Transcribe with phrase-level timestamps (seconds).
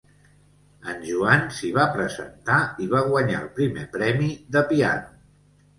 [0.93, 5.19] En Joan s'hi va presentar i va guanyar el primer premi de piano.